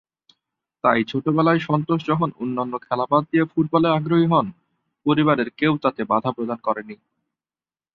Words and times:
তাই 0.83 0.99
ছোটবেলায় 1.03 1.59
সন্তোষ 1.59 1.99
যখন 2.05 2.29
অন্যান্য 2.39 2.73
খেলা 2.79 3.05
বাদ 3.09 3.23
দিয়ে 3.31 3.45
ফুটবলে 3.45 3.89
আগ্রহী 3.91 4.25
হন, 4.25 4.47
পরিবারের 5.05 5.49
কেউ 5.59 5.73
তাতে 5.77 6.01
বাধা 6.03 6.31
প্রদান 6.31 6.59
করেন 6.63 6.85
নি। 6.87 6.95